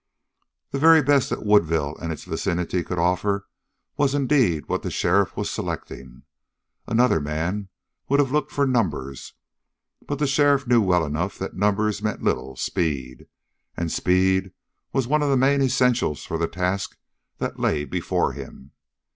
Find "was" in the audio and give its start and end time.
3.97-4.15, 5.37-5.47, 14.91-15.05